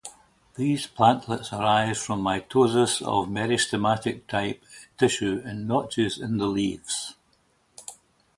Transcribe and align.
These 0.55 0.87
plantlets 0.87 1.53
arise 1.53 2.03
from 2.03 2.23
mitosis 2.23 3.03
of 3.03 3.27
meristematic-type 3.29 4.63
tissue 4.97 5.37
in 5.45 5.67
notches 5.67 6.17
in 6.17 6.37
the 6.39 6.47
leaves. 6.47 7.13